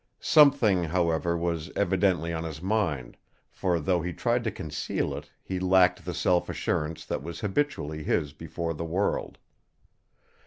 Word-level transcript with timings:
Something, 0.19 0.85
however, 0.85 1.37
was 1.37 1.69
evidently 1.75 2.33
on 2.33 2.43
his 2.43 2.59
mind, 2.59 3.17
for, 3.51 3.79
though 3.79 4.01
he 4.01 4.13
tried 4.13 4.43
to 4.45 4.49
conceal 4.49 5.13
it, 5.15 5.29
he 5.43 5.59
lacked 5.59 6.05
the 6.05 6.13
self 6.15 6.49
assurance 6.49 7.05
that 7.05 7.21
was 7.21 7.41
habitually 7.41 8.01
his 8.01 8.33
before 8.33 8.73
the 8.73 8.83
world. 8.83 9.37